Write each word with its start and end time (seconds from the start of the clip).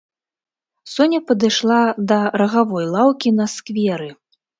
Соня 0.93 1.19
падышла 1.27 1.77
да 2.11 2.17
рагавой 2.43 2.85
лаўкі 2.95 3.33
на 3.41 3.45
скверы. 3.57 4.09